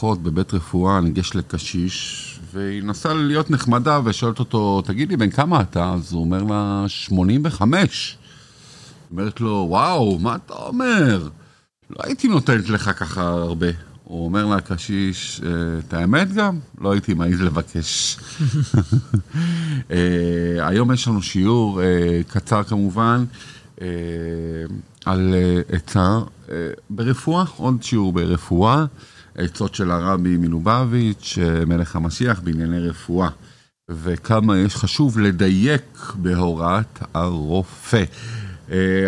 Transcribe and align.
אחות 0.00 0.22
בבית 0.22 0.54
רפואה, 0.54 1.00
ניגש 1.00 1.34
לקשיש, 1.34 2.40
והיא 2.52 2.82
נסעה 2.82 3.14
להיות 3.14 3.50
נחמדה 3.50 4.00
ושואלת 4.04 4.38
אותו, 4.38 4.82
תגיד 4.84 5.10
לי, 5.10 5.16
בן 5.16 5.30
כמה 5.30 5.60
אתה? 5.60 5.92
אז 5.94 6.12
הוא 6.12 6.20
אומר 6.20 6.42
לה, 6.42 6.84
85. 6.88 8.18
אומרת 9.10 9.40
לו, 9.40 9.66
וואו, 9.68 10.18
מה 10.18 10.36
אתה 10.36 10.54
אומר? 10.54 11.28
לא 11.90 11.96
הייתי 12.02 12.28
נותנת 12.28 12.68
לך 12.68 12.90
ככה 12.98 13.28
הרבה. 13.28 13.66
הוא 14.04 14.24
אומר 14.24 14.46
לה, 14.46 14.56
הקשיש, 14.56 15.40
את 15.78 15.94
האמת 15.94 16.32
גם? 16.32 16.58
לא 16.80 16.92
הייתי 16.92 17.14
מעז 17.14 17.40
לבקש. 17.40 18.16
אה, 19.90 20.68
היום 20.68 20.92
יש 20.92 21.08
לנו 21.08 21.22
שיעור 21.22 21.82
אה, 21.82 22.20
קצר 22.28 22.62
כמובן. 22.62 23.24
אה, 23.80 23.86
על 25.04 25.34
עצה 25.68 26.18
ברפואה, 26.90 27.44
עוד 27.56 27.82
שיעור 27.82 28.12
ברפואה, 28.12 28.84
עצות 29.40 29.74
של 29.74 29.90
הרבי 29.90 30.36
מלובביץ', 30.36 31.38
מלך 31.66 31.96
המשיח 31.96 32.40
בענייני 32.40 32.78
רפואה, 32.78 33.28
וכמה 33.88 34.58
יש 34.58 34.76
חשוב 34.76 35.18
לדייק 35.18 36.12
בהוראת 36.14 36.98
הרופא. 37.14 38.04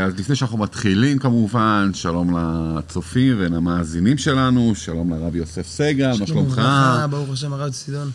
אז 0.02 0.18
לפני 0.18 0.36
שאנחנו 0.36 0.58
מתחילים 0.58 1.18
כמובן, 1.18 1.90
שלום 1.94 2.36
לצופים 2.38 3.36
ולמאזינים 3.38 4.18
שלנו, 4.18 4.72
שלום 4.74 5.12
לרבי 5.12 5.38
יוסף 5.38 5.66
סגל, 5.66 6.12
מה 6.20 6.26
שלומך? 6.26 6.54
שלום 6.54 7.10
ברוך 7.10 7.30
השם 7.32 7.52
הרב 7.52 7.72
צידון. 7.72 8.10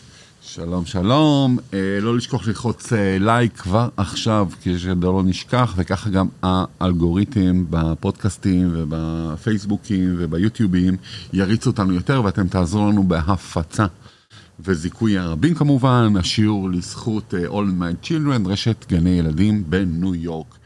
שלום 0.50 0.86
שלום, 0.86 1.58
אה, 1.74 1.98
לא 2.00 2.16
לשכוח 2.16 2.48
ללחוץ 2.48 2.92
אה, 2.92 3.16
לייק 3.20 3.56
כבר 3.56 3.88
עכשיו, 3.96 4.48
כדי 4.62 4.78
שלא 4.78 5.22
נשכח, 5.24 5.74
וככה 5.76 6.10
גם 6.10 6.28
האלגוריתם 6.42 7.64
בפודקאסטים 7.70 8.70
ובפייסבוקים 8.72 10.14
וביוטיובים 10.18 10.96
יריצו 11.32 11.70
אותנו 11.70 11.94
יותר 11.94 12.22
ואתם 12.24 12.48
תעזרו 12.48 12.90
לנו 12.90 13.02
בהפצה 13.02 13.86
וזיכוי 14.60 15.18
הרבים 15.18 15.54
כמובן, 15.54 16.12
השיעור 16.18 16.70
לזכות 16.70 17.34
אה, 17.34 17.46
All 17.48 17.80
My 17.80 18.06
Children, 18.06 18.48
רשת 18.48 18.86
גני 18.88 19.10
ילדים 19.10 19.64
בניו 19.68 20.14
יורק. 20.14 20.58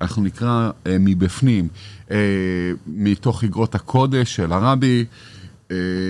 אנחנו 0.00 0.22
נקרא 0.22 0.70
אה, 0.86 0.96
מבפנים, 1.00 1.68
אה, 2.10 2.16
מתוך 2.86 3.44
אגרות 3.44 3.74
הקודש 3.74 4.36
של 4.36 4.52
הרבי, 4.52 5.04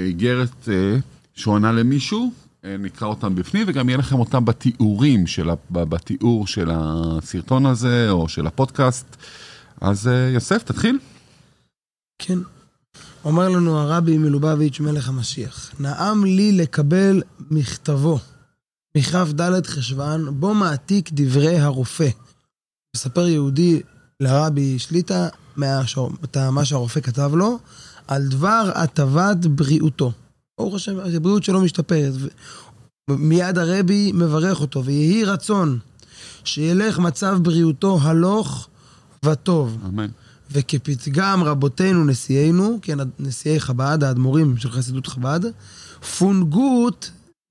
איגרת 0.06 0.68
אה, 0.68 0.96
שהוא 1.34 1.56
ענה 1.56 1.72
למישהו. 1.72 2.47
אה, 2.64 2.76
נקרא 2.76 3.08
אותם 3.08 3.34
בפנים, 3.34 3.66
וגם 3.68 3.88
יהיה 3.88 3.98
לכם 3.98 4.18
אותם 4.18 4.44
בתיאורים 4.44 5.26
של, 5.26 5.48
בתיאור 5.70 6.46
של 6.46 6.70
הסרטון 6.72 7.66
הזה, 7.66 8.10
או 8.10 8.28
של 8.28 8.46
הפודקאסט. 8.46 9.16
אז 9.80 10.08
אה, 10.08 10.30
יוסף, 10.34 10.62
תתחיל. 10.62 10.98
כן. 12.18 12.38
אומר 13.24 13.48
לנו 13.48 13.78
הרבי 13.78 14.18
מלובביץ', 14.18 14.80
מלך 14.80 15.08
המשיח, 15.08 15.74
נעם 15.80 16.24
לי 16.24 16.52
לקבל 16.52 17.22
מכתבו, 17.50 18.18
מכ"ד 18.96 19.66
חשוון, 19.66 20.40
בו 20.40 20.54
מעתיק 20.54 21.10
דברי 21.12 21.58
הרופא. 21.58 22.08
מספר 22.96 23.26
יהודי 23.26 23.80
לרבי 24.20 24.78
שליטה, 24.78 25.28
מה 25.56 26.64
שהרופא 26.64 27.00
כתב 27.00 27.30
לו, 27.34 27.58
על 28.08 28.28
דבר 28.28 28.70
הטבת 28.74 29.46
בריאותו. 29.46 30.12
ברוך 30.58 30.74
השם, 30.74 30.98
הבריאות 31.00 31.44
שלו 31.44 31.60
משתפרת. 31.60 32.12
מיד 33.10 33.58
הרבי 33.58 34.12
מברך 34.14 34.60
אותו, 34.60 34.84
ויהי 34.84 35.24
רצון 35.24 35.78
שילך 36.44 36.98
מצב 36.98 37.38
בריאותו 37.42 37.98
הלוך 38.02 38.68
וטוב. 39.24 39.78
אמן. 39.88 40.08
וכפתגם 40.50 41.42
רבותינו 41.44 42.04
נשיאינו, 42.04 42.78
כן, 42.82 42.98
נשיאי 43.18 43.60
חב"ד, 43.60 44.04
האדמו"רים 44.04 44.56
של 44.56 44.70
חסידות 44.70 45.06
חב"ד, 45.06 45.40
פונגות, 46.18 47.10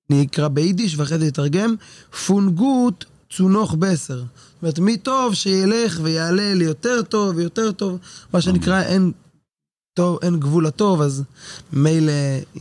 נקרא 0.09 0.47
ביידיש 0.47 0.97
ואחרי 0.97 1.19
זה 1.19 1.25
יתרגם, 1.25 1.75
פונגות 2.25 3.05
צונוך 3.33 3.73
בסר. 3.73 4.17
זאת 4.17 4.27
אומרת, 4.61 4.79
מי 4.79 4.97
טוב 4.97 5.33
שילך 5.33 5.99
ויעלה 6.03 6.53
ליותר 6.53 7.01
טוב 7.01 7.35
ויותר 7.35 7.71
טוב, 7.71 7.97
מה 8.33 8.41
שנקרא 8.41 8.81
אין 8.81 9.11
טוב, 9.97 10.19
אין 10.21 10.39
גבול 10.39 10.67
לטוב, 10.67 11.01
אז 11.01 11.23
מילא, 11.73 12.11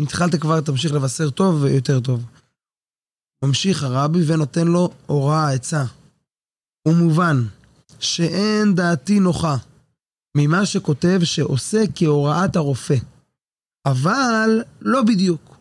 אם 0.01 0.05
התחלת 0.05 0.35
כבר, 0.35 0.61
תמשיך 0.61 0.93
לבשר 0.93 1.31
טוב 1.31 1.63
ויותר 1.63 2.01
טוב. 2.01 2.25
ממשיך 3.45 3.83
הרבי 3.83 4.19
ונותן 4.27 4.67
לו 4.67 4.91
הוראה, 5.07 5.53
עצה. 5.53 5.85
ומובן 6.89 7.43
שאין 8.01 8.75
דעתי 8.75 9.21
נוחה 9.21 9.57
ממה 10.37 10.67
שכותב 10.67 11.21
שעושה 11.25 11.85
כהוראת 11.95 12.57
הרופא. 12.57 12.97
אבל 13.87 14.63
לא 14.81 15.03
בדיוק. 15.03 15.56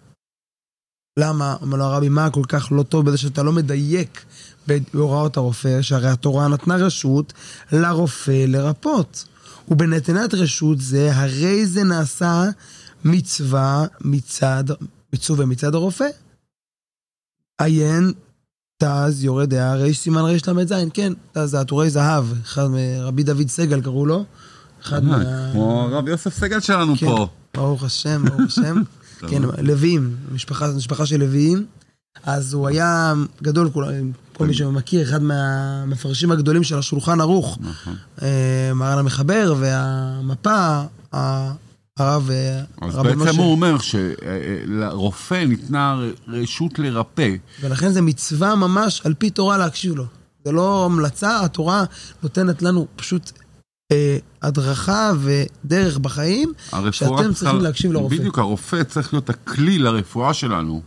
למה? 1.19 1.55
אומר 1.61 1.77
לו 1.77 1.83
הרבי, 1.83 2.09
מה 2.09 2.29
כל 2.29 2.43
כך 2.47 2.71
לא 2.71 2.83
טוב 2.83 3.05
בזה 3.05 3.17
שאתה 3.17 3.43
לא 3.43 3.51
מדייק 3.51 4.25
בהוראות 4.67 5.37
הרופא, 5.37 5.81
שהרי 5.81 6.09
התורה 6.09 6.47
נתנה 6.47 6.75
רשות 6.75 7.33
לרופא 7.71 8.45
לרפות. 8.47 9.25
ובנתינת 9.67 10.33
רשות 10.33 10.81
זה, 10.81 11.15
הרי 11.15 11.65
זה 11.65 11.83
נעשה 11.83 12.43
מצווה 13.05 13.85
מצד, 14.01 14.63
מצווה 15.13 15.45
מצד 15.45 15.75
הרופא. 15.75 16.07
עיין, 17.61 18.11
תז, 18.83 19.23
יורד 19.23 19.49
דעה, 19.49 19.75
ריש 19.75 19.99
סימן 19.99 20.21
ריש 20.21 20.47
ל"ז, 20.47 20.73
כן, 20.93 21.13
תז 21.33 21.49
זה 21.49 21.59
עטורי 21.59 21.89
זהב, 21.89 22.25
אחד 22.43 22.67
מרבי 22.67 23.23
דוד 23.23 23.47
סגל 23.47 23.81
קראו 23.81 24.05
לו. 24.05 24.25
אחד 24.81 25.03
מה... 25.03 25.23
כמו 25.51 25.89
רבי 25.91 26.11
יוסף 26.11 26.33
סגל 26.33 26.59
שלנו 26.59 26.95
כן, 26.97 27.05
פה. 27.05 27.27
ברוך 27.53 27.83
השם, 27.83 28.25
ברוך 28.25 28.41
השם. 28.47 28.81
כן, 29.19 29.41
לוויים, 29.61 30.15
משפחה, 30.31 30.67
משפחה 30.77 31.05
של 31.05 31.19
לוויים. 31.19 31.65
אז 32.23 32.53
הוא 32.53 32.67
היה 32.67 33.13
גדול, 33.43 33.69
כל 34.33 34.47
מי 34.47 34.53
שמכיר, 34.53 35.03
אחד 35.03 35.23
מהמפרשים 35.23 36.31
הגדולים 36.31 36.63
של 36.63 36.77
השולחן 36.77 37.21
ערוך, 37.21 37.57
נכון. 37.61 37.95
אה, 38.21 38.71
מרן 38.75 38.97
המחבר 38.97 39.55
והמפה, 39.59 40.81
הרב 41.97 42.29
אז 42.81 42.95
בעצם 42.95 43.37
הוא 43.37 43.51
אומר 43.51 43.75
שלרופא 43.79 45.43
ניתנה 45.45 45.99
רשות 46.27 46.79
לרפא. 46.79 47.35
ולכן 47.61 47.91
זה 47.91 48.01
מצווה 48.01 48.55
ממש 48.55 49.01
על 49.05 49.13
פי 49.13 49.29
תורה 49.29 49.57
להקשיב 49.57 49.95
לו. 49.95 50.05
זה 50.45 50.51
לא 50.51 50.85
המלצה, 50.85 51.41
התורה 51.41 51.83
נותנת 52.23 52.61
לנו 52.61 52.87
פשוט 52.95 53.31
אה, 53.31 53.44
הדרכה 54.41 55.11
ודרך 55.21 55.97
בחיים, 55.97 56.53
שאתם 56.91 57.33
צריכים 57.33 57.59
להקשיב 57.61 57.91
לרופא. 57.91 58.15
בדיוק, 58.15 58.39
הרופא 58.39 58.83
צריך 58.83 59.13
להיות 59.13 59.29
הכלי 59.29 59.79
לרפואה 59.79 60.33
שלנו. 60.33 60.81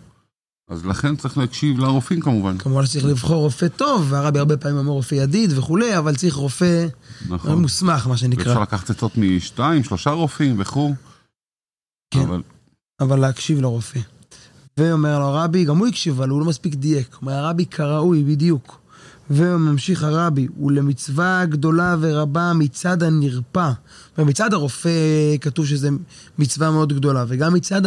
אז 0.70 0.86
לכן 0.86 1.16
צריך 1.16 1.38
להקשיב 1.38 1.78
לרופאים 1.78 2.20
כמובן. 2.20 2.58
כמובן 2.58 2.86
שצריך 2.86 3.04
לבחור 3.04 3.36
רופא 3.36 3.68
טוב, 3.68 4.06
והרבי 4.08 4.38
הרבה 4.38 4.56
פעמים 4.56 4.78
אומר 4.78 4.90
רופא 4.90 5.14
ידיד 5.14 5.58
וכולי, 5.58 5.98
אבל 5.98 6.16
צריך 6.16 6.34
רופא 6.34 6.86
נכון. 7.28 7.62
מוסמך, 7.62 8.06
מה 8.06 8.16
שנקרא. 8.16 8.48
ואפשר 8.48 8.62
לקחת 8.62 8.90
עצות 8.90 9.12
משתיים, 9.16 9.84
שלושה 9.84 10.10
רופאים 10.10 10.56
וכו'. 10.58 10.94
כן, 12.10 12.20
אבל... 12.20 12.42
אבל 13.00 13.18
להקשיב 13.20 13.60
לרופא. 13.60 14.00
ואומר 14.76 15.18
לו 15.18 15.24
הרבי, 15.24 15.64
גם 15.64 15.78
הוא 15.78 15.86
הקשיב, 15.86 16.14
אבל 16.14 16.28
הוא 16.28 16.40
לא 16.40 16.46
מספיק 16.46 16.74
דייק. 16.74 17.16
אומר 17.22 17.32
הרבי 17.32 17.66
כראוי, 17.66 18.24
בדיוק. 18.24 18.80
וממשיך 19.30 20.02
הרבי, 20.02 20.48
ולמצווה 20.62 21.44
גדולה 21.46 21.96
ורבה 22.00 22.52
מצד 22.52 23.02
הנרפא. 23.02 23.70
ומצד 24.18 24.52
הרופא 24.52 24.90
כתוב 25.40 25.66
שזה 25.66 25.88
מצווה 26.38 26.70
מאוד 26.70 26.92
גדולה, 26.92 27.24
וגם 27.28 27.54
מצד 27.54 27.82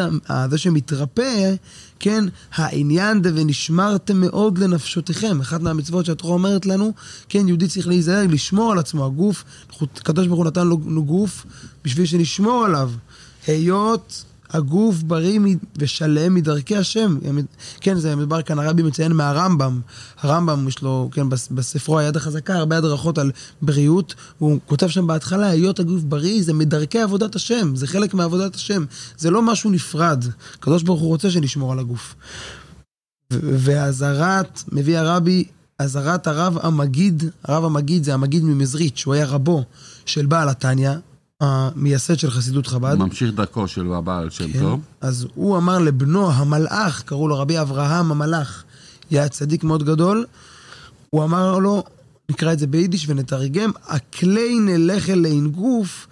זה 0.49 0.57
שמתרפא, 0.57 1.55
כן, 1.99 2.23
העניין 2.53 3.21
דה 3.21 3.29
ונשמרתם 3.35 4.21
מאוד 4.21 4.57
לנפשותיכם. 4.57 5.41
אחת 5.41 5.61
מהמצוות 5.61 6.05
שהתורה 6.05 6.33
אומרת 6.33 6.65
לנו, 6.65 6.93
כן, 7.29 7.47
יהודי 7.47 7.67
צריך 7.67 7.87
להיזהר, 7.87 8.27
לשמור 8.29 8.71
על 8.71 8.79
עצמו. 8.79 9.05
הגוף, 9.05 9.43
הקדוש 9.81 10.27
ברוך 10.27 10.39
הוא 10.39 10.45
נתן 10.45 10.67
לו 10.67 11.03
גוף 11.03 11.45
בשביל 11.85 12.05
שנשמור 12.05 12.65
עליו. 12.65 12.91
היות 13.47 14.25
הגוף 14.53 15.01
בריא 15.01 15.39
ושלם 15.77 16.33
מדרכי 16.33 16.77
השם. 16.77 17.17
כן, 17.81 17.97
זה 17.97 18.15
מדבר 18.15 18.41
כאן, 18.41 18.59
הרבי 18.59 18.83
מציין 18.83 19.11
מהרמב"ם. 19.11 19.81
הרמב"ם 20.21 20.67
יש 20.67 20.81
לו, 20.81 21.09
כן, 21.13 21.29
בספרו 21.29 21.99
היד 21.99 22.15
החזקה, 22.15 22.55
הרבה 22.55 22.77
הדרכות 22.77 23.17
על 23.17 23.31
בריאות. 23.61 24.15
הוא 24.39 24.59
כותב 24.65 24.87
שם 24.87 25.07
בהתחלה, 25.07 25.49
היות 25.49 25.79
הגוף 25.79 26.01
בריא 26.03 26.43
זה 26.43 26.53
מדרכי 26.53 26.99
עבודת 26.99 27.35
השם, 27.35 27.75
זה 27.75 27.87
חלק 27.87 28.13
מעבודת 28.13 28.55
השם. 28.55 28.85
זה 29.17 29.31
לא 29.31 29.41
משהו 29.41 29.69
נפרד. 29.69 30.25
הקדוש 30.55 30.83
ברוך 30.83 31.01
הוא 31.01 31.09
רוצה 31.09 31.31
שנשמור 31.31 31.71
על 31.71 31.79
הגוף. 31.79 32.15
ואזהרת, 33.31 34.63
מביא 34.71 34.97
הרבי, 34.97 35.43
אזהרת 35.79 36.27
הרב 36.27 36.57
המגיד, 36.61 37.23
הרב 37.43 37.65
המגיד 37.65 38.03
זה 38.03 38.13
המגיד 38.13 38.43
ממזריץ', 38.43 38.97
שהוא 38.97 39.13
היה 39.13 39.25
רבו 39.25 39.63
של 40.05 40.25
בעל 40.25 40.49
התניא, 40.49 40.91
המייסד 41.41 42.19
של 42.19 42.31
חסידות 42.31 42.67
חב"ד. 42.67 42.95
ממשיך 42.95 43.31
דרכו 43.33 43.67
של 43.67 43.93
הבעל 43.93 44.29
שם 44.29 44.51
כן. 44.51 44.59
טוב. 44.59 44.79
אז 45.01 45.27
הוא 45.35 45.57
אמר 45.57 45.79
לבנו 45.79 46.31
המלאך, 46.31 47.01
קראו 47.05 47.27
לו 47.27 47.39
רבי 47.39 47.61
אברהם 47.61 48.11
המלאך, 48.11 48.63
היה 49.09 49.29
צדיק 49.29 49.63
מאוד 49.63 49.83
גדול, 49.83 50.25
הוא 51.09 51.23
אמר 51.23 51.59
לו, 51.59 51.83
נקרא 52.29 52.53
את 52.53 52.59
זה 52.59 52.67
ביידיש 52.67 53.09
ונתרגם, 53.09 53.71
הכלי 53.87 54.59
נלך 54.59 55.09
אליין 55.09 55.47
גוף, 55.47 56.07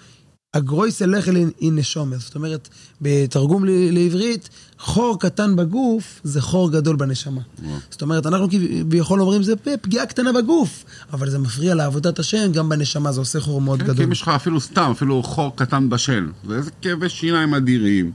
הגרויס 0.53 1.01
אלך 1.01 1.29
אליין 1.29 1.51
נשומת. 1.61 2.19
זאת 2.19 2.35
אומרת, 2.35 2.69
בתרגום 3.01 3.65
לעברית, 3.67 4.49
חור 4.79 5.19
קטן 5.19 5.55
בגוף 5.55 6.21
זה 6.23 6.41
חור 6.41 6.71
גדול 6.71 6.95
בנשמה. 6.95 7.41
זאת 7.89 8.01
אומרת, 8.01 8.25
אנחנו 8.25 8.47
כביכול 8.49 9.21
אומרים 9.21 9.43
זה 9.43 9.53
פגיעה 9.81 10.05
קטנה 10.05 10.33
בגוף, 10.33 10.85
אבל 11.13 11.29
זה 11.29 11.39
מפריע 11.39 11.75
לעבודת 11.75 12.19
השם, 12.19 12.51
גם 12.51 12.69
בנשמה 12.69 13.11
זה 13.11 13.19
עושה 13.19 13.39
חור 13.39 13.61
מאוד 13.61 13.79
כן, 13.79 13.85
כי 13.85 13.91
גדול. 13.91 14.05
אם 14.05 14.11
יש 14.11 14.21
לך 14.21 14.27
אפילו 14.27 14.59
סתם, 14.59 14.91
אפילו 14.91 15.23
חור 15.23 15.55
קטן 15.55 15.89
בשל, 15.89 16.27
זה 16.47 16.55
איזה 16.55 16.71
כאבי 16.81 17.09
שיניים 17.09 17.53
אדירים. 17.53 18.11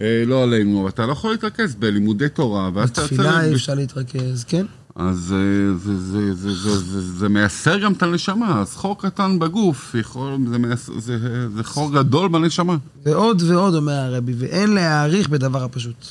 אה, 0.00 0.22
לא 0.26 0.42
עלינו, 0.42 0.88
אתה 0.88 1.06
לא 1.06 1.12
יכול 1.12 1.30
להתרכז 1.30 1.74
בלימודי 1.74 2.28
תורה, 2.28 2.70
ואז 2.74 2.90
אתה 2.90 3.00
יוצא... 3.00 3.14
בתפילה 3.14 3.52
אפשר 3.52 3.74
להתרכז, 3.74 4.44
כן? 4.44 4.66
אז 4.94 5.32
אה, 5.32 5.76
זה, 5.78 5.98
זה, 5.98 6.34
זה, 6.34 6.54
זה, 6.54 6.78
זה, 6.78 7.00
זה 7.00 7.28
מייסר 7.28 7.78
גם 7.78 7.92
את 7.92 8.02
הנשמה, 8.02 8.60
אז 8.60 8.74
חור 8.74 8.98
קטן 9.02 9.38
בגוף, 9.38 9.94
יכול, 9.94 10.38
זה, 10.48 10.58
מייס, 10.58 10.90
זה, 10.98 11.48
זה 11.56 11.64
חור 11.64 11.92
גדול 11.92 12.28
בנשמה. 12.28 12.76
ועוד 13.04 13.42
ועוד 13.42 13.74
אומר 13.74 13.92
הרבי, 13.92 14.32
ואין 14.38 14.74
להעריך 14.74 15.28
בדבר 15.28 15.62
הפשוט. 15.62 16.06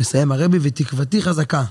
מסיים 0.00 0.32
הרבי, 0.32 0.58
ותקוותי 0.62 1.22
חזקה, 1.22 1.64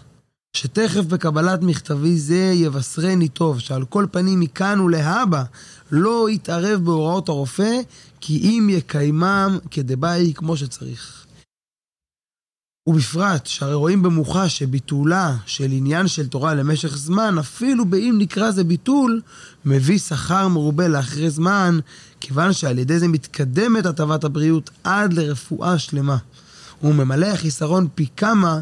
שתכף 0.57 1.06
בקבלת 1.06 1.62
מכתבי 1.62 2.17
זה 2.17 2.51
יבשרני 2.53 3.27
טוב, 3.27 3.59
שעל 3.59 3.85
כל 3.85 4.06
פנים 4.12 4.39
מכאן 4.39 4.79
ולהבא 4.79 5.44
לא 5.91 6.29
יתערב 6.29 6.85
בהוראות 6.85 7.29
הרופא, 7.29 7.79
כי 8.21 8.38
אם 8.38 8.67
יקיימם 8.69 9.57
כדבעי 9.71 10.33
כמו 10.33 10.57
שצריך. 10.57 11.25
ובפרט, 12.87 13.45
שהרי 13.45 13.73
רואים 13.73 14.03
במוחש 14.03 14.57
שביטולה 14.57 15.35
של 15.45 15.67
עניין 15.71 16.07
של 16.07 16.27
תורה 16.27 16.53
למשך 16.53 16.97
זמן, 16.97 17.37
אפילו 17.39 17.85
באם 17.85 18.15
נקרא 18.17 18.51
זה 18.51 18.63
ביטול, 18.63 19.21
מביא 19.65 19.97
שכר 19.99 20.47
מרובה 20.47 20.87
לאחרי 20.87 21.29
זמן, 21.29 21.79
כיוון 22.21 22.53
שעל 22.53 22.79
ידי 22.79 22.99
זה 22.99 23.07
מתקדמת 23.07 23.85
הטבת 23.85 24.23
הבריאות 24.23 24.69
עד 24.83 25.13
לרפואה 25.13 25.77
שלמה. 25.77 26.17
הוא 26.79 26.95
ממלא 26.95 27.25
החיסרון 27.25 27.87
פי 27.95 28.07
כמה, 28.17 28.59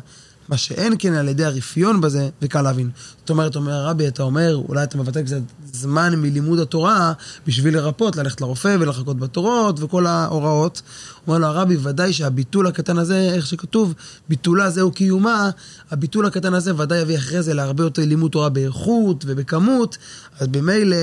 מה 0.49 0.57
שאין 0.57 0.93
כן 0.99 1.13
על 1.13 1.27
ידי 1.27 1.45
הרפיון 1.45 2.01
בזה, 2.01 2.29
וקל 2.41 2.61
להבין. 2.61 2.89
זאת 3.19 3.29
אומרת, 3.29 3.55
אומר 3.55 3.71
הרבי, 3.71 4.07
אתה 4.07 4.23
אומר, 4.23 4.55
אולי 4.67 4.83
אתה 4.83 4.97
מבטל 4.97 5.21
קצת 5.23 5.41
זמן 5.73 6.15
מלימוד 6.15 6.59
התורה 6.59 7.13
בשביל 7.47 7.77
לרפות, 7.77 8.15
ללכת 8.15 8.41
לרופא 8.41 8.77
ולחכות 8.79 9.19
בתורות 9.19 9.79
וכל 9.79 10.05
ההוראות. 10.05 10.81
אומר 11.27 11.37
לו 11.37 11.47
הרבי, 11.47 11.77
ודאי 11.77 12.13
שהביטול 12.13 12.67
הקטן 12.67 12.97
הזה, 12.97 13.29
איך 13.33 13.47
שכתוב, 13.47 13.93
ביטולה 14.29 14.69
זהו 14.69 14.91
קיומה, 14.91 15.49
הביטול 15.91 16.25
הקטן 16.25 16.53
הזה 16.53 16.75
ודאי 16.75 16.99
יביא 16.99 17.17
אחרי 17.17 17.43
זה 17.43 17.53
להרבה 17.53 17.83
יותר 17.83 18.05
לימוד 18.05 18.31
תורה 18.31 18.49
באיכות 18.49 19.23
ובכמות, 19.27 19.97
אז 20.39 20.47
במילא, 20.47 20.97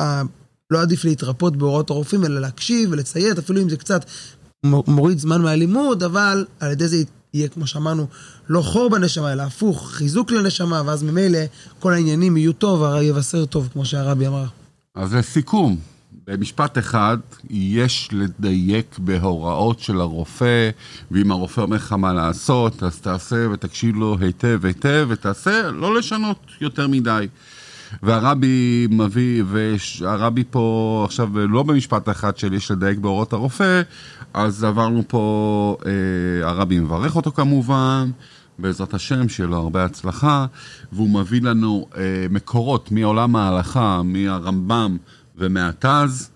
ה- 0.00 0.22
לא 0.70 0.80
עדיף 0.80 1.04
להתרפות 1.04 1.56
בהוראות 1.56 1.90
הרופאים, 1.90 2.24
אלא 2.24 2.40
להקשיב 2.40 2.88
ולציית, 2.92 3.38
אפילו 3.38 3.62
אם 3.62 3.68
זה 3.68 3.76
קצת 3.76 4.04
מוריד 4.66 5.18
זמן 5.18 5.42
מהלימוד, 5.42 6.02
אבל 6.02 6.46
על 6.60 6.72
ידי 6.72 6.88
זה 6.88 6.96
יהיה, 7.36 7.48
כמו 7.48 7.66
שאמרנו, 7.66 8.06
לא 8.48 8.62
חור 8.62 8.90
בנשמה, 8.90 9.32
אלא 9.32 9.42
הפוך, 9.42 9.90
חיזוק 9.92 10.30
לנשמה, 10.30 10.82
ואז 10.86 11.02
ממילא 11.02 11.38
כל 11.78 11.92
העניינים 11.92 12.36
יהיו 12.36 12.52
טוב, 12.52 12.82
הרי 12.82 13.04
יבשר 13.04 13.44
טוב, 13.44 13.68
כמו 13.72 13.84
שהרבי 13.84 14.26
אמר. 14.26 14.44
אז 14.94 15.14
לסיכום, 15.14 15.76
במשפט 16.26 16.78
אחד, 16.78 17.18
יש 17.50 18.08
לדייק 18.12 18.98
בהוראות 18.98 19.80
של 19.80 20.00
הרופא, 20.00 20.70
ואם 21.10 21.30
הרופא 21.30 21.60
אומר 21.60 21.76
לך 21.76 21.92
מה 21.92 22.12
לעשות, 22.12 22.82
אז 22.82 22.98
תעשה 22.98 23.50
ותקשיב 23.52 23.96
לו 23.96 24.16
היטב 24.20 24.60
היטב, 24.64 25.06
ותעשה, 25.10 25.70
לא 25.70 25.98
לשנות 25.98 26.38
יותר 26.60 26.88
מדי. 26.88 27.26
והרבי 28.02 28.86
מביא, 28.90 29.44
והרבי 29.46 30.44
פה 30.50 31.02
עכשיו 31.04 31.38
לא 31.48 31.62
במשפט 31.62 32.08
אחד 32.08 32.36
של 32.36 32.54
יש 32.54 32.70
לדייק 32.70 32.98
בהוראות 32.98 33.32
הרופא, 33.32 33.82
אז 34.34 34.64
עברנו 34.64 35.02
פה, 35.08 35.76
אה, 35.86 36.48
הרבי 36.48 36.80
מברך 36.80 37.16
אותו 37.16 37.32
כמובן, 37.32 38.10
בעזרת 38.58 38.94
השם, 38.94 39.28
שיהיה 39.28 39.48
לו 39.48 39.56
הרבה 39.56 39.84
הצלחה, 39.84 40.46
והוא 40.92 41.10
מביא 41.10 41.42
לנו 41.42 41.86
אה, 41.96 42.26
מקורות 42.30 42.92
מעולם 42.92 43.36
ההלכה, 43.36 44.02
מהרמב"ם 44.04 44.96
ומהתז, 45.36 46.30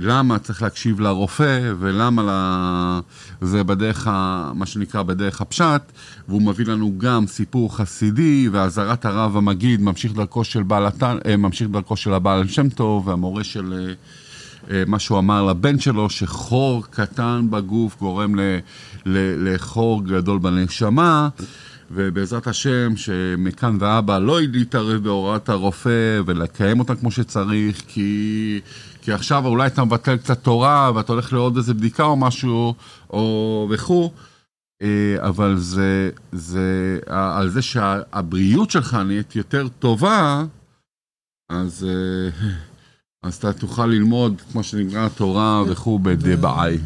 למה 0.00 0.38
צריך 0.38 0.62
להקשיב 0.62 1.00
לרופא, 1.00 1.72
ולמה. 1.78 3.00
זה 3.40 3.64
בדרך. 3.64 4.06
מה 4.54 4.66
שנקרא 4.66 5.02
בדרך 5.02 5.40
הפשט, 5.40 5.82
והוא 6.28 6.42
מביא 6.42 6.66
לנו 6.66 6.98
גם 6.98 7.26
סיפור 7.26 7.76
חסידי, 7.76 8.48
ואזהרת 8.52 9.04
הרב 9.04 9.36
המגיד, 9.36 9.80
ממשיך 9.80 10.12
דרכו 10.12 10.44
של 10.44 10.62
בעל. 10.62 10.86
אה, 11.26 11.36
ממשיך 11.36 11.68
דרכו 11.68 11.96
של 11.96 12.14
הבעל 12.14 12.48
שם 12.48 12.68
טוב, 12.68 13.08
והמורה 13.08 13.44
של... 13.44 13.72
אה, 13.72 13.92
אה, 14.70 14.82
מה 14.86 14.98
שהוא 14.98 15.18
אמר 15.18 15.44
לבן 15.44 15.78
שלו, 15.78 16.10
שחור 16.10 16.84
קטן 16.90 17.46
בגוף 17.50 17.98
גורם 18.00 18.34
לחור 19.06 20.04
גדול 20.04 20.38
בנשמה, 20.38 21.28
ובעזרת 21.90 22.46
השם, 22.46 22.96
שמכאן 22.96 23.76
והבא 23.80 24.18
לא 24.18 24.40
להתערב 24.40 25.02
בהוראת 25.04 25.48
הרופא 25.48 26.20
ולקיים 26.26 26.78
אותה 26.78 26.94
כמו 26.94 27.10
שצריך, 27.10 27.82
כי, 27.88 28.60
כי 29.02 29.12
עכשיו 29.12 29.46
אולי 29.46 29.66
אתה 29.66 29.84
מבטל 29.84 30.16
קצת 30.16 30.42
תורה 30.42 30.90
ואתה 30.94 31.12
הולך 31.12 31.32
לעוד 31.32 31.56
איזה 31.56 31.74
בדיקה 31.74 32.04
או 32.04 32.16
משהו, 32.16 32.74
או 33.10 33.68
וכו'. 33.70 34.10
אה, 34.82 35.16
אבל 35.28 35.56
זה, 35.58 36.10
זה, 36.32 36.98
על 37.06 37.48
זה 37.48 37.62
שהבריאות 37.62 38.70
שלך 38.70 38.94
נהיית 38.94 39.36
יותר 39.36 39.68
טובה, 39.68 40.44
אז, 41.48 41.86
אה, 41.88 42.48
אז 43.22 43.34
אתה 43.34 43.52
תוכל 43.52 43.86
ללמוד, 43.86 44.42
כמו 44.52 44.62
שנקרא 44.62 45.08
תורה 45.08 45.62
וכו' 45.68 45.98
בדבעי. 45.98 46.78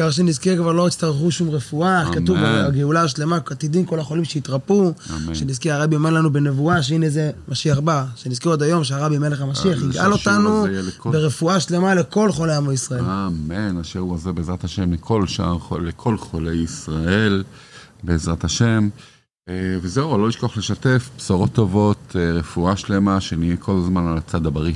העיקר 0.00 0.10
שנזכה 0.10 0.56
כבר 0.56 0.72
לא 0.72 0.88
יצטרכו 0.88 1.30
שום 1.30 1.50
רפואה, 1.50 2.02
אמן. 2.06 2.14
כתוב 2.14 2.36
הגאולה 2.40 3.02
השלמה, 3.02 3.38
עתידים 3.50 3.84
כל 3.84 4.00
החולים 4.00 4.24
שיתרפאו. 4.24 4.92
שנזכה 5.34 5.74
הרבי 5.74 5.96
אומר 5.96 6.10
לנו 6.10 6.32
בנבואה 6.32 6.82
שהנה 6.82 7.10
זה 7.10 7.30
משיח 7.48 7.78
בא, 7.78 8.04
שנזכה 8.16 8.48
עוד 8.48 8.62
היום 8.62 8.84
שהרבי 8.84 9.18
מלך 9.18 9.40
המשיח 9.40 9.82
אה, 9.82 9.88
יגאל 9.88 10.12
אותנו 10.12 10.66
לכל- 10.66 11.10
ברפואה 11.12 11.60
שלמה 11.60 11.94
לכל 11.94 12.32
חולי 12.32 12.54
עמו 12.54 12.72
ישראל. 12.72 13.04
אמן, 13.04 13.76
השיעור 13.80 14.14
הזה 14.14 14.32
בעזרת 14.32 14.64
השם 14.64 14.92
לכל 14.92 15.26
שאר, 15.26 15.56
לכל 15.82 16.16
חולי 16.18 16.56
ישראל, 16.56 17.44
בעזרת 18.04 18.44
השם. 18.44 18.88
אה, 19.48 19.54
וזהו, 19.82 20.18
לא 20.18 20.28
לשכוח 20.28 20.56
לשתף, 20.56 21.10
בשורות 21.18 21.52
טובות, 21.52 22.16
אה, 22.16 22.32
רפואה 22.32 22.76
שלמה, 22.76 23.20
שנהיה 23.20 23.56
כל 23.56 23.76
הזמן 23.82 24.06
על 24.06 24.18
הצד 24.18 24.46
הבריא. 24.46 24.74